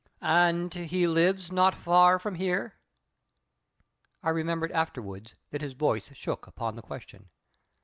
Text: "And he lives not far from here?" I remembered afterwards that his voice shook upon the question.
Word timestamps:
"And 0.23 0.73
he 0.73 1.07
lives 1.07 1.51
not 1.51 1.75
far 1.75 2.17
from 2.17 2.33
here?" 2.33 2.73
I 4.23 4.29
remembered 4.31 4.71
afterwards 4.71 5.35
that 5.51 5.61
his 5.61 5.73
voice 5.73 6.09
shook 6.17 6.47
upon 6.47 6.75
the 6.75 6.81
question. 6.81 7.29